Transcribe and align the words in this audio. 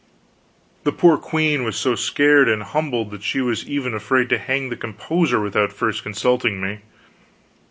The 0.83 0.91
poor 0.91 1.15
queen 1.15 1.63
was 1.63 1.75
so 1.75 1.93
scared 1.93 2.49
and 2.49 2.63
humbled 2.63 3.11
that 3.11 3.21
she 3.21 3.39
was 3.39 3.69
even 3.69 3.93
afraid 3.93 4.29
to 4.29 4.39
hang 4.39 4.69
the 4.69 4.75
composer 4.75 5.39
without 5.39 5.71
first 5.71 6.01
consulting 6.01 6.59
me. 6.59 6.79